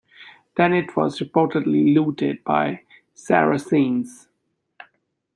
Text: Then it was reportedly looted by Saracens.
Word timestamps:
Then 0.57 0.73
it 0.73 0.95
was 0.97 1.19
reportedly 1.19 1.93
looted 1.93 2.43
by 2.43 2.85
Saracens. 3.13 4.29